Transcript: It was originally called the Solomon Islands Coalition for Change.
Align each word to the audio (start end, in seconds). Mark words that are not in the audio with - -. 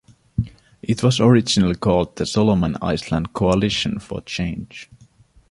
It 0.81 1.03
was 1.03 1.19
originally 1.19 1.75
called 1.75 2.15
the 2.15 2.25
Solomon 2.25 2.75
Islands 2.81 3.29
Coalition 3.35 3.99
for 3.99 4.21
Change. 4.21 4.89